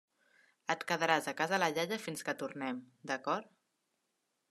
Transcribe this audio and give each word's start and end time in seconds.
Et 0.75 0.85
quedaràs 0.91 1.27
a 1.31 1.35
casa 1.43 1.61
la 1.63 1.69
iaia 1.75 2.01
fins 2.07 2.27
que 2.31 2.37
tornem, 2.43 2.83
d’acord? 3.13 3.57